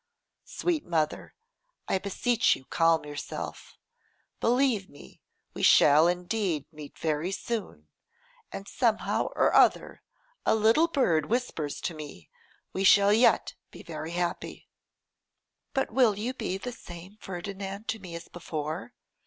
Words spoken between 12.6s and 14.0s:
we shall yet be